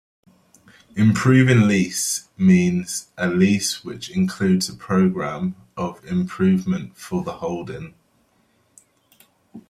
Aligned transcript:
"Improving 0.95 1.67
lease" 1.67 2.27
means 2.35 3.09
a 3.19 3.27
lease 3.27 3.83
which 3.85 4.09
includes 4.09 4.67
a 4.67 4.73
programme 4.73 5.55
of 5.77 6.03
improvement 6.05 6.97
for 6.97 7.23
the 7.23 7.33
holding. 7.33 7.93